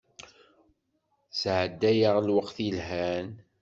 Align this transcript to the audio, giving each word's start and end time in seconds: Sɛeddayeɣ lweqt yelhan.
Sɛeddayeɣ 1.39 2.15
lweqt 2.25 2.57
yelhan. 2.65 3.29